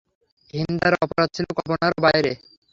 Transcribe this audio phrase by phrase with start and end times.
[0.53, 2.31] হিন্দার অপরাধ ছিল কল্পনারও বাইরে।